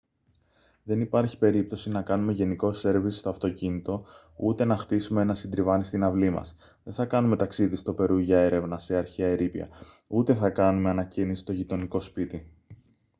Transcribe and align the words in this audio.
δεν 0.83 1.01
υπάρχει 1.01 1.37
περίπτωση 1.37 1.89
να 1.89 2.01
κάνουμε 2.01 2.31
γενικό 2.31 2.73
σέρβις 2.73 3.17
στο 3.17 3.29
αυτοκίνητο 3.29 4.05
ούτε 4.35 4.65
να 4.65 4.77
χτίσουμε 4.77 5.21
ένα 5.21 5.35
συντριβάνι 5.35 5.83
στην 5.83 6.03
αυλή 6.03 6.29
μας 6.29 6.55
δεν 6.83 6.93
θα 6.93 7.05
κάνουμε 7.05 7.35
ταξίδι 7.35 7.75
στο 7.75 7.93
περού 7.93 8.17
για 8.17 8.39
έρευνα 8.39 8.79
σε 8.79 8.95
αρχαία 8.95 9.27
ερείπια 9.27 9.67
ούτε 10.07 10.35
θα 10.35 10.49
κάνουμε 10.49 10.89
ανακαίνιση 10.89 11.41
στο 11.41 11.51
γειτονικό 11.51 11.99
σπίτι 12.01 12.51